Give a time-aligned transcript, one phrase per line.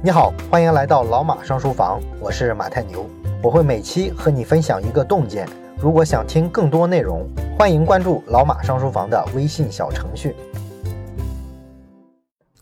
[0.00, 3.04] 你好，欢迎来到老马上书房，我是马太牛，
[3.42, 5.44] 我会每期和你分享一个洞见。
[5.76, 10.36] 如果想听更多内容，欢迎关注老马上书房的微信小程序。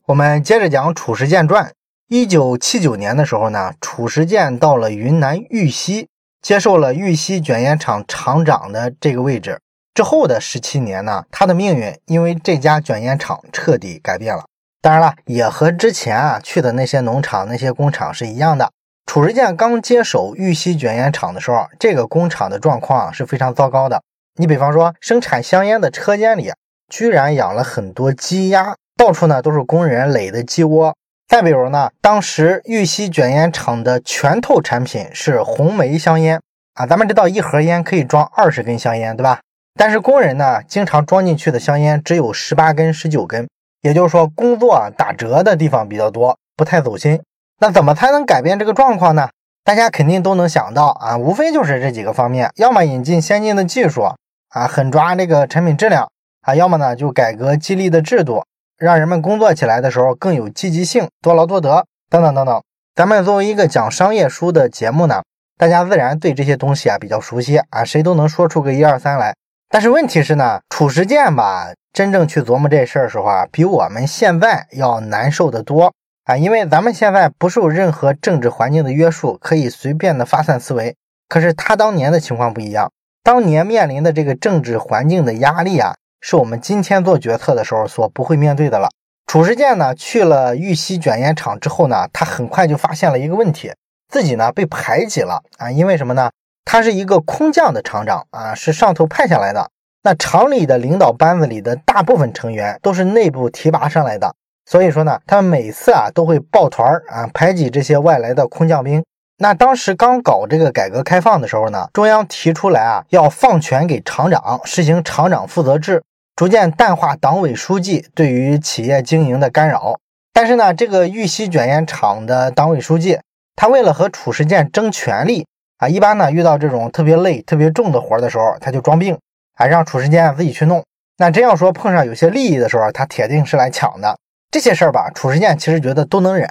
[0.06, 1.70] 我们接着讲褚时健传。
[2.08, 6.08] 一九七九年的时候呢，褚时健到了云南玉溪，
[6.40, 9.60] 接受了玉溪卷烟厂厂长的这个位置。
[9.92, 14.42] 之后的十七年呢，他的命运因为这家卷烟厂彻底改变了。
[14.86, 18.70] 当然了，也和之前啊去的那些农场、那些工厂是一样的。
[19.04, 24.00] 褚时健刚接手玉溪卷烟厂的时候，这个工厂的状况是非常糟糕的。
[24.36, 26.52] 你比方说，生产香烟的车间里，
[26.88, 30.94] 居然养了很多鸡鸭，到处呢都是工人垒的鸡窝。
[31.26, 36.40] 再比如呢，当时玉溪卷烟厂的拳头产品是红梅香烟
[36.74, 39.40] 啊，咱们知道一盒烟可以装二十根香烟，对吧？
[39.74, 43.48] 但是工人呢，经常装进去的香烟只有十八根、十九根。
[43.86, 47.22] 也就是说，工作打折的地方比较多，不太走心。
[47.60, 49.28] 那怎么才能改变这个状况呢？
[49.62, 54.02] 大家肯定都能想到啊，无非就是这几个方面：要么引进先进的技术
[54.48, 56.08] 啊，狠抓这个产品质量
[56.42, 58.44] 啊；要么呢就改革激励的制度，
[58.76, 62.60] 让人们工作起来的时候更有积极性，多劳多得等等等等。
[62.96, 65.22] 咱们作为一个讲商业书的节目呢，
[65.56, 69.36] 大家自然对这些东西啊比较熟悉啊，谁都能说出个一二三来。
[69.68, 71.68] 但是问题是呢，褚时健吧。
[71.92, 76.36] 真正去琢磨这事儿的时候啊，比我们现在要难受的多啊！
[76.36, 80.94] 因为咱们现在不受任何政治环境的约束，可以随便的发散思维。
[81.26, 82.92] 可是他当年的情况不一样，
[83.24, 88.90] 当年面临的这个政治环境的压力啊，是我们今天做决策的时候所不会面对的了。
[89.26, 93.72] 褚时健呢，去了玉溪卷烟厂之后呢，他很快就发现了一个问题，
[94.12, 95.70] 自己呢被排挤了啊！
[95.70, 96.30] 因为什么呢？
[96.66, 99.70] 他是一个空降的厂长啊，是上头派下来的。
[100.02, 104.34] 那厂里的领导班子里的大部分成员都是内部提拔上来的，
[104.66, 109.02] 所以说呢，他们每次啊都会抱团啊排挤这些外来的空降兵。
[109.38, 116.02] 那当时刚搞这个改革开放的时候呢，中央提出来啊要放权给厂长，实行厂长负责制，
[116.34, 120.00] 逐渐淡化党委书记对于企业经营的干扰。
[120.32, 123.20] 但是呢，这个玉溪卷烟厂的党委书记，
[123.54, 125.46] 他为了和褚时健争权力
[125.78, 129.18] 啊，一般呢遇到这种特别累、特别重的活的时候，他就装病。
[129.58, 130.84] 还让褚时健自己去弄。
[131.16, 134.18] 那真要说碰上有些利益的时候，他铁定是来抢的。
[134.50, 136.46] 这些事儿吧，褚时健其实觉得都能忍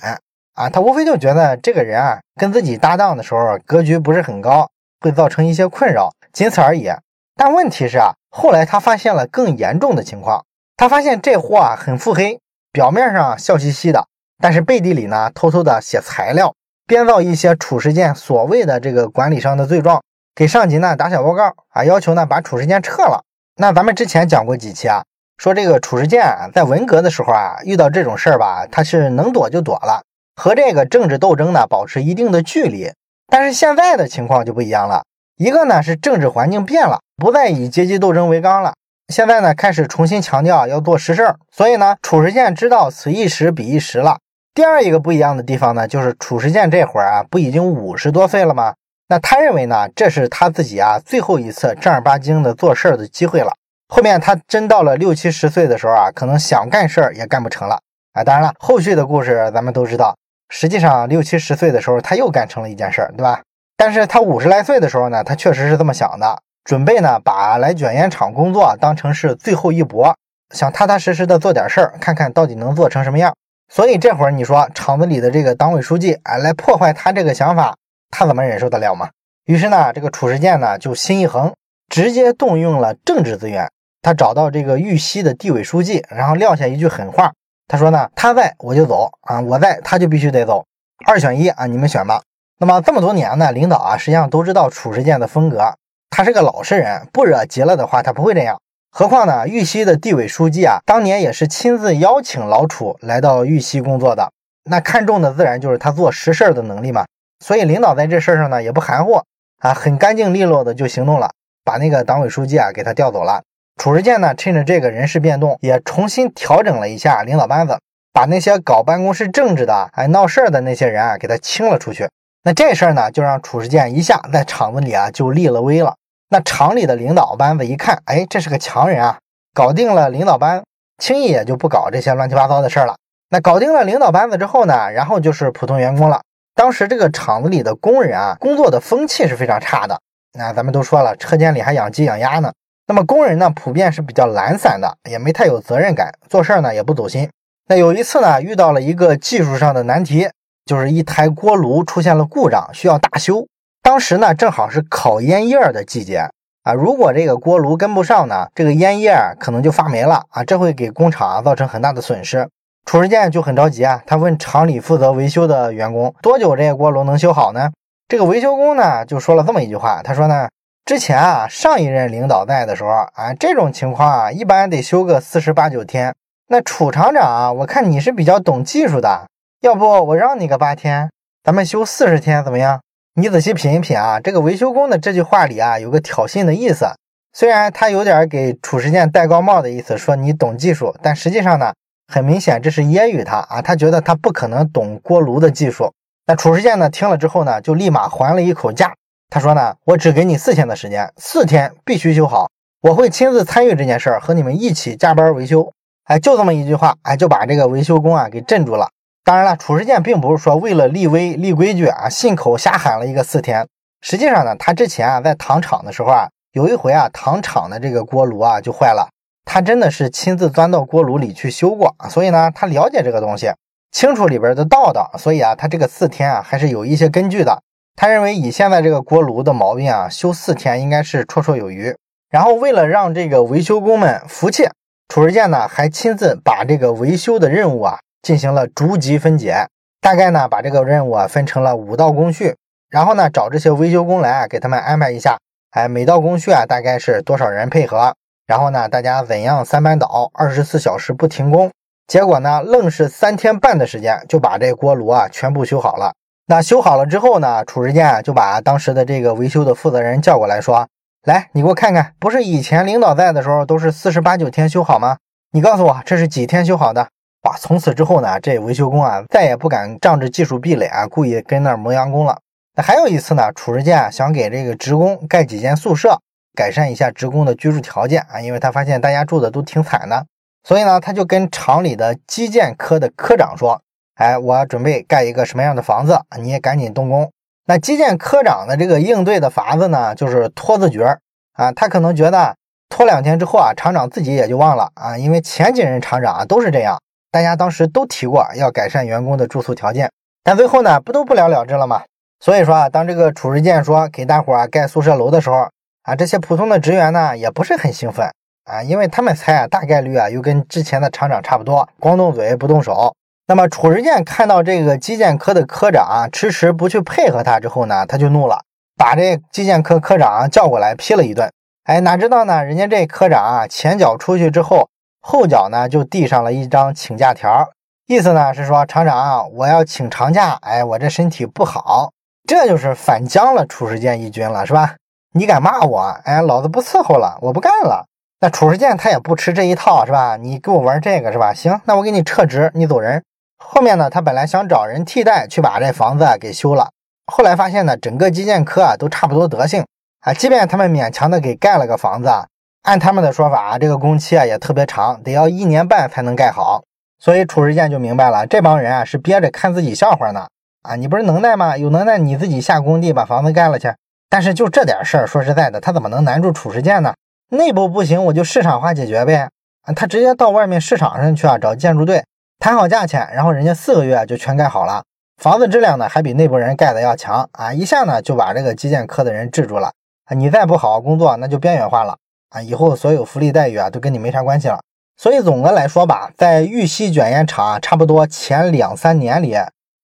[0.55, 0.67] 啊。
[0.71, 4.67] 他无非就觉得这个人啊，跟自己搭档的时候格局不是很高，
[5.01, 6.89] 会造成一些困扰，仅此而已。
[7.35, 10.43] 但问题是啊，后来他发现了更严重的情况。
[10.75, 12.39] 他发现这货啊很腹黑，
[12.71, 14.07] 表面上笑嘻嘻的，
[14.41, 16.55] 但是背地里呢，偷偷的写材料，
[16.87, 20.01] 编造一些褚时健所谓的这个管理上的罪状。
[20.35, 23.23] 给上级呢打小报告啊，要求呢把褚时健撤了。
[23.55, 25.03] 那咱们之前讲过几期啊，
[25.37, 30.03] 说这个褚时健啊在文革的时候啊，遇到这种事儿吧，他是能躲就躲了，
[30.35, 32.91] 和这个政治斗争呢保持一定的距离。
[33.27, 35.05] 但是现在的情况就不一样了，
[35.37, 38.73] 一个呢是政治环境变了，不再以阶级斗争为纲了，
[39.07, 41.37] 现在呢开始重新强调要做实事儿。
[41.49, 44.17] 所以呢，褚时健知道此一时彼一时了。
[44.55, 48.73] 第二一个不一样的地方呢，就是褚时健这会儿啊，不已经五十多岁了吗？
[49.09, 53.51] 那他认为呢，这是他自己啊最后一次正儿八经的做事儿的机会了。
[53.89, 57.77] 后面他真到了六七十岁的时候啊，可能想干事儿也干不成了
[58.13, 58.23] 啊。
[58.23, 60.15] 当然了，后续的故事咱们都知道。
[60.47, 63.41] 实际上六七十岁的时候，他又干成了一件事儿，对吧？
[63.75, 70.15] 但是他五十来岁的时候呢，他确实是这么想的，准备呢把来卷烟厂工作当成是最后一搏，
[70.55, 73.35] 想踏踏实实的做点事儿，看看到底能做成什么样。
[73.67, 77.75] 所以这会儿你说厂子里的这个党委书记啊来破坏他这个想法。
[78.11, 79.09] 他怎么忍受得了吗？
[79.45, 81.53] 于是呢，这个褚时健呢就心一横，
[81.89, 83.69] 直接动用了政治资源。
[84.01, 87.33] 他找到这个玉溪的地委书记，然后撂下一句狠话。
[87.67, 90.65] 他说呢：“他在我就走啊，我在他就必须得走，
[91.07, 92.21] 二选一啊，你们选吧。”
[92.57, 95.75] 那么这么多年呢，领导啊实际上都知道褚时健的风格，
[96.09, 98.61] 他是个老实人，不惹急了的话他不会这样。
[98.97, 104.31] 何况呢，玉溪的地委书记啊，当年也是亲自邀请老褚来到玉溪工作的，
[104.63, 107.03] 那看中的自然就是他做实事的能力嘛。
[107.43, 109.21] 所以领导在这事儿上呢也不含糊
[109.59, 111.31] 啊，很干净利落的就行动了，
[111.65, 113.43] 把那个党委书记啊给他调走了。
[113.75, 117.77] 褚时健呢趁着这个人事变动，也重新调整了一下领导班子，
[118.13, 122.07] 把那些搞办公室政治的、哎闹事儿的那些人啊给他清了出去。
[122.45, 125.95] 那这事儿呢就让褚时健一下在厂子里啊就立了威了。
[126.29, 129.19] 那厂里的领导班子一看，哎，这是个强人啊，
[129.53, 130.63] 搞定了领导班，
[130.97, 132.95] 轻易也就不搞这些乱七八糟的事儿了。
[133.29, 136.21] 那搞定了领导班子之后呢，然后就是普通员工了。
[136.55, 139.99] 当时这个厂子里的工人啊，工作的风气是非常差的。
[140.37, 142.51] 那咱们都说了，车间里还养鸡养鸭呢。
[142.87, 147.29] 那么工人呢，普遍是比较懒散的，也没太有责任感，做事呢也不走心。
[147.67, 150.29] 那有一次呢，遇到了一个技术上的难题，
[150.65, 153.47] 就是一台锅炉出现了故障，需要大修。
[153.85, 156.27] 当时呢，正好是烤烟叶的季节
[156.63, 162.49] 啊，如果这个锅炉跟不上呢，这个烟叶可能就发霉了啊，这会给工厂造成很大的损失。
[162.83, 167.69] 褚时健就很着急啊，他问厂里负责维修的员工，多久这个锅炉能修好呢？
[168.07, 170.49] 这个维修工呢就说了这么一句话，他说呢，
[170.83, 176.11] 之前啊上一任领导在的时候啊，这种情况啊一般得修个四十八九天。
[176.47, 179.27] 那楚厂长啊，我看你是比较懂技术的，
[179.61, 181.11] 要不我让你个八天，
[181.43, 182.81] 咱们修四十天怎么样？
[183.17, 186.85] 你仔细品一品啊，这个维修工的这句话里啊有个挑衅的意思，
[187.31, 191.73] 虽然他有点给褚时健戴高帽的意思，说你懂技术，但实际上呢。
[192.07, 193.63] 很明显，这是揶揄他啊！
[193.63, 195.91] 他觉得他不可能懂锅炉的技术。
[196.27, 196.87] 那褚时健呢？
[196.87, 198.93] 听了之后呢，就立马还了一口价。
[199.27, 202.47] 他说呢：“我只给你四天的时间，四天必须修好，
[202.81, 205.71] 我会亲自参与这件事儿，和你们一起加班维修。”
[206.05, 208.89] 哎，就这么一句话，哎，就把这个维修工啊给镇住了。
[209.25, 213.67] 当然了，褚时健并不是说为了立威立规矩啊，信口瞎喊了一个四天。
[214.01, 219.09] 实际上呢，他之前啊在糖厂的时候啊，有一回啊，糖厂的这个锅炉啊就坏了。
[219.43, 223.51] 他真的是亲自钻到锅炉里去修过，所以呢，他了解这个东西，
[223.91, 227.63] 清楚里边的道道，所以啊，他这个四天啊还是有一些根据的。
[227.95, 231.95] 他认为以现在这个锅炉的毛病啊，修四天应该是绰绰有余。
[232.29, 234.69] 然后为了让这个维修工们服气，
[235.07, 239.67] 褚时健呢还亲自把这个维修的任务啊进行了逐级分解，
[240.01, 242.55] 大概呢把这个任务啊分成了五道工序，
[242.89, 245.37] 然后呢找这些维修工来给他们安排一下，
[245.69, 248.15] 哎，每道工序啊大概是多少人配合。
[248.47, 251.69] 然后呢，大家怎样三班倒，二十四小时不停工？
[252.07, 256.13] 结果呢，愣是三天半的时间就把这锅炉啊全部修好了。
[256.47, 260.87] 那修好了之后呢，褚时健就把当时的这个维修的负责人叫过来说
[261.25, 265.17] ：“来，你给我看看，不是以前领导在的时候都是四十八九天修好吗？
[265.51, 267.07] 你告诉我这是几天修好的？”
[267.45, 272.37] 哇，从此之后呢，这维修工啊再也不敢仗着技术壁垒啊，故意跟那儿磨洋工了。
[272.75, 276.19] 那还有一次呢，褚时健想给这个职工盖几间宿舍。
[276.57, 280.25] 改善一下职工的居住条件啊，因为他发现大家住的都挺惨的，
[280.63, 283.81] 所以呢，他就跟厂里的基建科的科长说
[284.15, 287.29] ：“哎，我准备盖一个什么样的房子，你也赶紧动工。”
[287.67, 291.17] 那基建科长的这个应对的法子呢，就是拖字诀
[291.55, 292.55] 啊，他可能觉得
[292.87, 296.97] 拖两天之后啊，厂长自己也就忘了啊，因为前几任厂长啊都是这样，
[297.35, 300.09] 大家当时都提过要改善员工的住宿条件，
[300.41, 302.03] 但最后呢，不都不了了之了吗？
[302.39, 305.67] 所以说啊，当这个褚时健说给大伙儿盖宿舍楼的时候，
[306.03, 308.31] 啊，这些普通的职员呢，也不是很兴奋
[308.63, 313.13] 啊，因为他们猜啊，大概率啊，又跟之前的厂长差不多，光动嘴不动手。
[313.47, 318.61] 那么褚时健看到这个基建科的科长迟迟不去配合他之后呢，他就怒了，
[318.95, 321.51] 把这基建科科长叫过来批了一顿。
[321.83, 324.87] 哎，哪知道呢，人家这科长啊，前脚出去之后，
[325.27, 327.67] 后脚呢就递上了一张请假条，
[328.05, 332.11] 意思呢是说，厂长，我要请长假，哎，我这身体不好，
[332.47, 334.97] 这就是反将了褚时健一军了，是吧？
[335.33, 336.15] 你敢骂我？
[336.25, 338.05] 哎，老子不伺候了，我不干了。
[338.39, 340.37] 那褚时健他也不吃这一套，是吧？
[340.37, 341.51] 你给我玩这个是吧？
[341.51, 343.23] 行，那我给你撤职，你走人。
[343.57, 346.91] 后面呢，他本来想找人替代去把这房子给修了，
[347.25, 349.83] 后来发现呢，整个基建科啊都差不多德行
[350.19, 352.45] 啊，即便他们勉强的给盖了个房子啊，
[352.85, 356.83] 按他们的说法啊，这个工期啊也特别长，得要一年半才能盖好。
[357.17, 360.45] 所以褚时健就明白了，这帮人啊是憋着看自己笑话呢。
[360.83, 361.75] 啊，你不是能耐吗？
[361.75, 363.91] 有能耐你自己下工地把房子盖了去。
[364.29, 367.15] 但是就这点事儿，说实在的，他怎么能难住褚时健呢？
[367.49, 369.49] 内部不行，我就市场化解决呗。
[369.81, 372.23] 啊，他直接到外面市场上去啊，找建筑队
[372.59, 375.03] 谈好价钱，然后人家四个月就全盖好了，
[375.41, 379.91] 房子质量呢还比内部人盖的要强啊，一下呢就把这个基建科的人制住了
[380.25, 380.35] 啊。
[380.35, 382.15] 你再不好好工作，那就边缘化了
[382.55, 384.79] 啊，以后所有福利待遇啊都跟你没啥关系了。
[385.17, 389.57] 所以总的来说吧，在玉溪卷烟厂差不多前两三年里。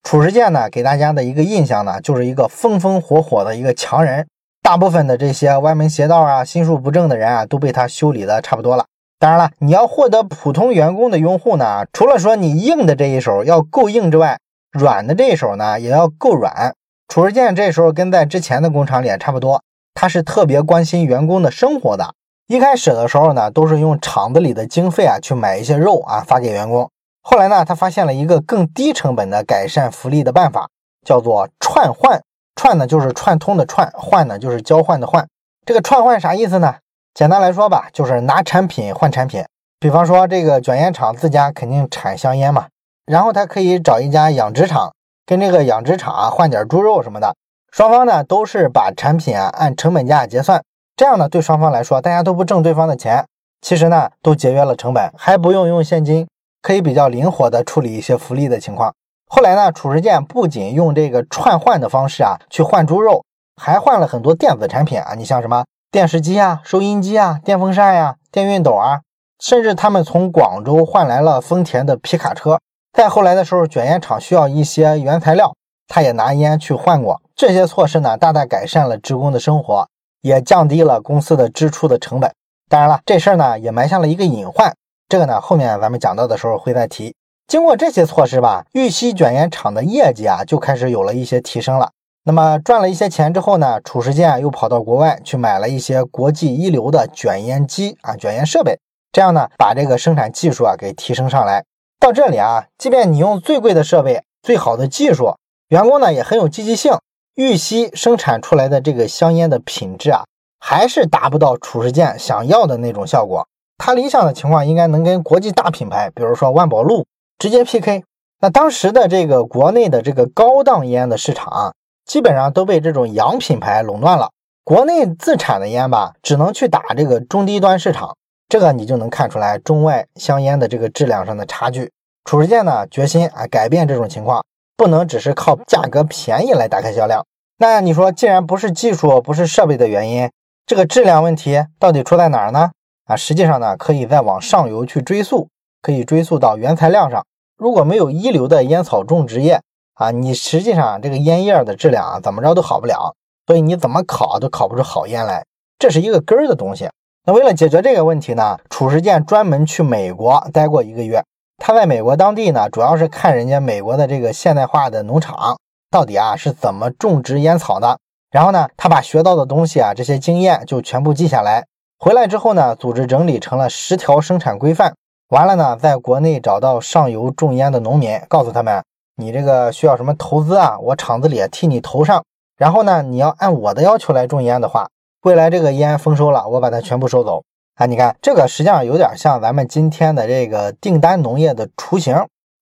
[0.04, 4.28] 褚时健呢，给大家的一个印象呢，就是一个风风火火的一个强人。
[4.62, 8.86] 大部分的这些歪门邪道啊、心术不正的人啊，都被他修理的差不多了。
[9.18, 14.40] 当然了，你要获得普通员工的拥护呢，除了说你硬的这一手要够硬之外，
[14.72, 16.74] 软的这一手呢也要够软。
[17.08, 19.62] 褚时健这时候跟在之前的工厂里也差不多，
[19.94, 22.14] 他是特别关心员工的生活的。
[22.52, 26.92] 一开始的时候呢，都是用厂子里的经费啊去买一些肉啊发给员工。
[27.22, 30.68] 后来呢，他发现了一个更低成本的改善福利的办法，
[31.06, 32.22] 叫做串换。
[32.58, 35.26] 串呢就是串通的串，换呢就是交换的换。
[35.66, 36.76] 这个串换啥意思呢？
[37.14, 39.46] 简单来说吧，就是拿产品换产品。
[39.80, 42.68] 比方说，这个卷烟厂自家肯定产香烟嘛，
[43.06, 44.92] 然后他可以找一家养殖场，
[45.26, 47.34] 跟这个养殖场啊换点猪肉什么的。
[47.72, 50.62] 双方呢都是把产品啊按成本价结算，
[51.02, 53.26] 这样呢对双方来说，大家都不挣对方的钱，
[53.60, 56.28] 其实呢都节约了成本，还不用用现金。
[56.62, 58.94] 可以比较灵活的处理一些福利的情况，
[59.28, 63.24] 后来呢，褚时健不仅用这个串换的方式啊去换猪肉，
[63.60, 69.00] 还换了很多电子产品啊，你像什么电视机啊、收音机啊、电风扇呀、电熨斗啊，
[69.40, 72.60] 甚至他们从广州换来了丰田的皮卡车。
[72.94, 75.56] 再后来的时候，卷烟厂需要一些原材料，
[75.88, 77.20] 他也拿烟去换过。
[77.36, 79.88] 这些措施呢，大大改善了职工的生活，
[80.22, 82.32] 也降低了公司的支出的成本。
[82.70, 84.74] 当然了，这事儿呢也埋下了一个隐患，
[85.10, 87.14] 这个呢后面咱们讲到的时候会再提。
[87.48, 91.92] 经过这些措施吧，玉溪卷烟厂的业绩啊就开始有了一些提升了。
[92.24, 98.80] 那么赚了一些钱之后呢，褚时健又跑到国外去买了一些国际一流的卷烟机啊、卷烟设备，
[99.12, 101.66] 这样呢把这个生产技术啊给提升上来。
[102.00, 105.36] 到这里啊，即便你用最贵的设备、最好的技术，
[105.70, 106.94] 员工呢也很有积极性，
[107.36, 110.24] 玉溪生产出来的这个香烟的品质啊，
[110.60, 113.48] 还是达不到褚时健想要的那种效果。
[113.78, 117.06] 他理想的情况应该能跟国际大品牌，比如说万宝路。
[117.40, 118.04] 直接 PK，
[118.42, 121.74] 那当时的这个国内的这个高档烟的市场啊，
[122.06, 124.30] 基本上都被这种洋品牌垄断了。
[124.64, 128.16] 国内自产的烟吧，只能去打这个中低端市场。
[128.48, 131.92] 这个你就能看出来中外香烟的这个质量上的差距。
[132.24, 134.46] 褚时健呢，决心啊改变这种情况，
[134.82, 137.24] 不能只是靠价格便宜来打开销量。
[137.60, 140.32] 那你说，既然不是技术，不是设备的原因，
[140.66, 142.72] 这个质量问题到底出在哪儿呢？
[143.06, 145.50] 啊，实际上呢，可以再往上游去追溯，
[145.84, 147.24] 可以追溯到原材料上。
[147.60, 149.62] 如果没有一流的烟草种植业
[149.94, 153.14] 啊，你实际上这个烟叶的质量啊，怎么着都好不了。
[153.46, 155.46] 所以你怎么烤都烤不出好烟来，
[155.78, 156.90] 这是一个根儿的东西。
[157.28, 161.24] 那为了解决这个问题呢，褚时健专门去美国待过一个月。
[161.64, 165.60] 他在美国当地呢，主要是看人家美国的这个现代化的农场
[165.92, 168.00] 到底啊是怎么种植烟草的。
[168.32, 171.68] 然后呢，他把学到的东西啊，这些经验就全部记下来。
[172.00, 174.96] 回来之后呢，组织整理成了十条生产规范。
[175.30, 178.84] 完了呢，在国内找到上游种烟的农民，告诉他们，
[179.18, 180.80] 你这个需要什么投资啊？
[180.80, 182.24] 我厂子里替你投上。
[182.58, 184.90] 然后呢，你要按我的要求来种烟的话，
[185.22, 187.44] 未来这个烟丰收了，我把它全部收走
[187.82, 187.88] 啊！
[187.88, 192.16] 你看，这个实际上有点像咱们今天的这个订单农业的雏形。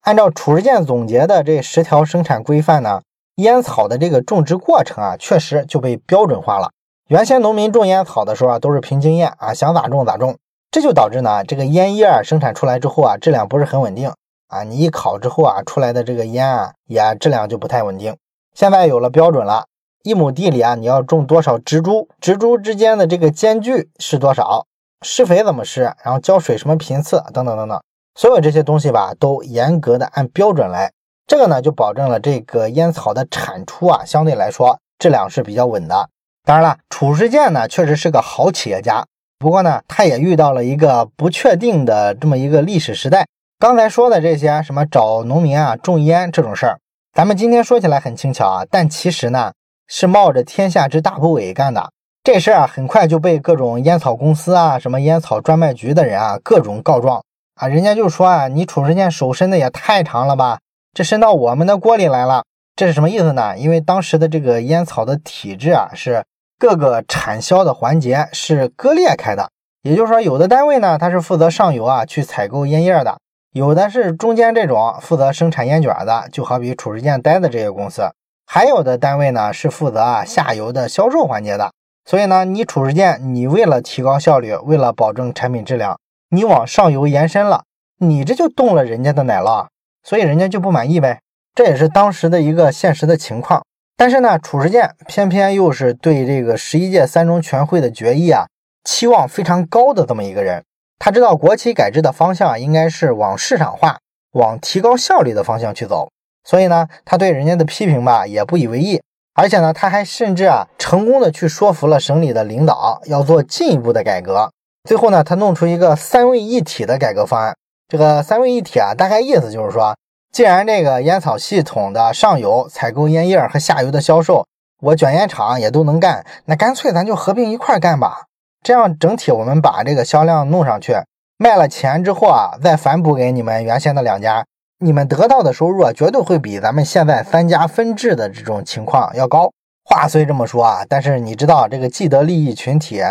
[0.03, 3.01] 按照褚时健总结的这十条生产规范呢，
[3.35, 6.71] 烟草的这个种植过程啊，确实就被标准化了。
[7.09, 10.37] 原先农民种烟草的时候啊，都是凭经验啊，想咋种咋种。
[10.71, 14.13] 这就导致呢，这个烟叶生产出来之后啊，质量不是很稳定
[14.47, 14.63] 啊。
[14.63, 18.15] 你一烤之后啊，出来的这个烟啊，也质量就不太稳定。
[18.55, 19.65] 现在有了标准了，
[20.01, 24.65] 一亩地里啊，你要种多少植株，植株之间的这个间距是多少，
[25.01, 27.81] 施肥怎么施，然后浇水什么频次等等等等，
[28.15, 30.91] 所有这些东西吧，都严格的按标准来。
[31.25, 36.09] 这个呢，就保证了这个烟草的产出啊，相对来说质量是比较稳的。
[36.43, 39.05] 当然了，褚时健呢，确实是个好企业家。
[39.37, 43.25] 不过呢，他也遇到了一个不确定的这么一个历史时代。
[43.57, 46.79] 刚才说的这些什么找农民啊种烟这种事儿，
[47.13, 49.53] 咱们今天说起来很轻巧啊，但其实呢
[49.87, 51.91] 是冒着天下之大不韪干的。
[52.23, 57.23] 这事儿啊，很快就被各种烟草公司啊、什么烟草专卖局的人啊各种告状
[57.55, 57.67] 啊。
[57.67, 60.59] 人家就说啊，你褚时健手伸的也太长了吧，
[60.93, 62.43] 这伸到我们的锅里来了。
[62.75, 63.57] 这是什么意思呢？
[63.57, 66.23] 因为当时的这个烟草的体制啊是。
[66.61, 69.49] 各个产销的环节是割裂开的，
[69.81, 73.17] 也就是说，有的单位呢，它是负责上游啊去采购烟叶的，
[73.53, 78.11] 有的是中间这种负责生产烟卷的，就好比褚时健待的这些公司，
[78.45, 81.71] 还有的单位呢是负责啊下游的销售环节的。
[82.09, 85.99] 所以呢，你褚时健，你为了提高效率，为了保证产品质量，
[86.31, 87.65] 你往上游延伸了，
[87.99, 89.67] 你这就动了人家的奶酪，
[90.01, 91.19] 所以人家就不满意呗。
[91.53, 93.63] 这也是当时的一个现实的情况。
[93.95, 98.47] 但是呢，褚时健偏偏又是对这个十一届三中全会的决议啊
[98.83, 100.63] 期望非常高的这么一个人。
[100.97, 103.99] 他知道国企改制的方向应该是往市场化、
[104.31, 106.09] 往提高效率的方向去走，
[106.43, 108.99] 所以呢，他对人家的批评吧也不以为意。
[109.39, 114.51] 而且呢，他还甚至啊成功的去说服了省里的领导要做进一步的改革。
[114.83, 117.55] 最后呢，他弄出一个三位一体的改革方案。
[117.87, 119.95] 这个三位一体啊，大概意思就是说。
[120.31, 124.45] 既然这个烟草系统的上游采购烟叶和下游的销售，
[124.79, 128.25] 我卷烟厂也都能干，那干脆咱就合并一块干吧。
[128.61, 130.93] 这样整体我们把这个销量弄上去，
[131.37, 134.45] 卖了钱之后啊，再反哺给你们原先的两家，
[134.81, 139.51] 你们得到的收入啊，绝对会比咱们现在三家分治的这种情况要高。
[139.83, 143.01] 话虽这么说啊，但是你知道这个既得利益群体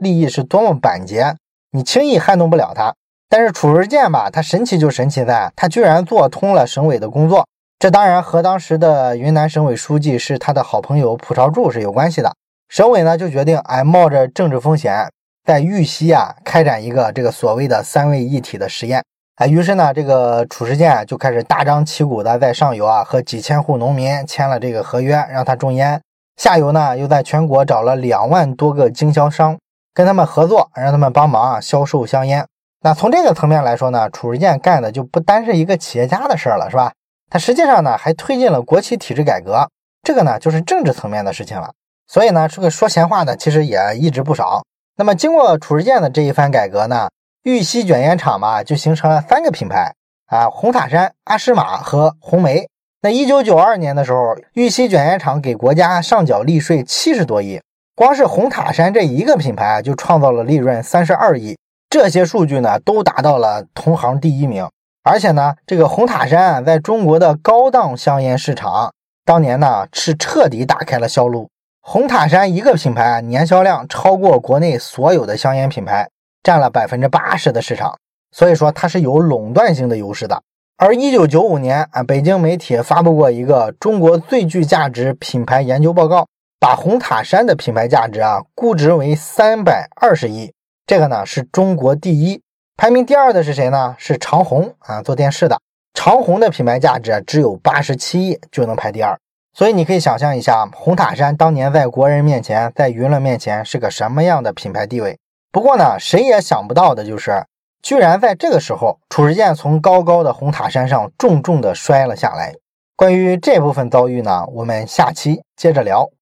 [0.00, 1.34] 利益是多么板结，
[1.72, 2.94] 你轻易撼动不了他。
[3.28, 7.46] 但是褚时健吧，他神奇就神奇在，他居然做通了省委的工作。
[7.78, 12.32] 这当然和当时的云南省委书记是他的好朋友蒲朝柱是有关系的。
[12.70, 15.10] 省委呢就决定，哎，冒着政治风险，
[15.44, 19.04] 在玉溪啊开展一个这个所谓的三位一体的实验。
[19.38, 25.96] 啊，于是呢，这个褚时健就开始大张旗鼓的在上游啊和几千户农民签了这个合约，让他种烟；
[26.36, 29.56] 下游呢，又在全国找了两万多个经销商，
[29.94, 32.44] 跟他们合作，让他们帮忙啊销售香烟。
[32.80, 36.90] 那从这个层面来说呢，褚时健干的就不单是一个企业家的事儿了，是吧？
[37.30, 39.68] 他实际上呢还推进了国企体制改革，
[40.02, 41.70] 这个呢就是政治层面的事情了。
[42.08, 44.64] 所以呢，这个说闲话的其实也一直不少。
[44.96, 47.08] 那么经过褚时健的这一番改革呢？
[47.48, 49.94] 玉溪卷烟厂嘛，就形成了三个品牌
[50.26, 52.68] 啊，红塔山、阿诗玛和红梅。
[53.00, 57.58] 那一九九二年的时候，玉溪卷烟厂给国家上缴利税七十多亿，
[57.96, 61.56] 光是红塔山这一个品牌就创造了利润三十二亿。
[61.88, 64.68] 这些数据呢，都达到了同行第一名。
[65.02, 68.92] 而且呢，这个红塔山在中国的高档香烟市场，
[69.24, 71.48] 当年呢是彻底打开了销路。
[71.80, 76.06] 红塔山一个品牌年销量超过国内所有的香烟品牌。
[76.48, 77.94] 占了百分之八十的市场，
[78.32, 80.42] 所以说它是有垄断性的优势的。
[80.78, 86.26] 而一九九五年啊，北京媒体发布过一个中国最具价值品牌研究报告，
[86.58, 90.50] 把红塔山的品牌价值啊估值为三百二十亿，
[90.86, 92.40] 这个呢是中国第一。
[92.78, 93.94] 排名第二的是谁呢？
[93.98, 95.60] 是长虹啊，做电视的。
[95.92, 99.18] 长虹的品牌价值只有八十七亿就能排第二，
[99.52, 105.18] 所以你可以想象一下，红塔山当年在国人面前，在舆论面前是个什么样的品牌地位。
[105.50, 107.46] 不过呢，谁也想不到的就是，
[107.82, 112.54] 居然在这个时候，褚时健从高高的红塔山上重重的摔了下来。
[112.96, 116.08] 关于这部分遭遇呢，我们下期接着聊。